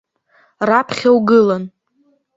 Раԥхьа 0.67 1.09
угылан. 1.17 1.63